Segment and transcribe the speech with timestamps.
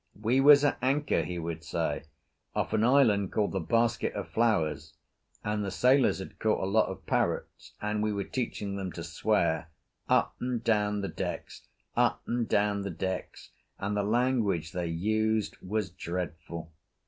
[0.19, 2.05] "We was at anchor," he would say,
[2.55, 4.95] "off an island called the Basket of Flowers,
[5.43, 9.03] and the sailors had caught a lot of parrots and we were teaching them to
[9.03, 9.69] swear.
[10.09, 15.55] Up and down the decks, up and down the decks, and the language they used
[15.61, 16.73] was dreadful.